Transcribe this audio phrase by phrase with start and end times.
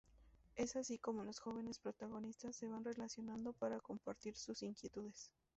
[0.55, 5.31] Es así como los jóvenes protagonistas se van relacionando para compartir sus inquietudes.